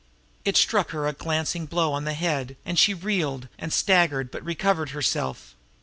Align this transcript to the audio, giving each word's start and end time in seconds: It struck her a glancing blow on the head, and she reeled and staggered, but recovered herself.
It 0.43 0.57
struck 0.57 0.89
her 0.89 1.05
a 1.05 1.13
glancing 1.13 1.67
blow 1.67 1.93
on 1.93 2.05
the 2.05 2.15
head, 2.15 2.57
and 2.65 2.79
she 2.79 2.91
reeled 2.95 3.47
and 3.59 3.71
staggered, 3.71 4.31
but 4.31 4.43
recovered 4.43 4.89
herself. 4.97 5.55